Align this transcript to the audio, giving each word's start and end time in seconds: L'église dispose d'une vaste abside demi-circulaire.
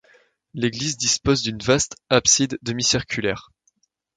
L'église 0.55 0.97
dispose 0.97 1.43
d'une 1.43 1.59
vaste 1.59 1.95
abside 2.09 2.57
demi-circulaire. 2.63 3.51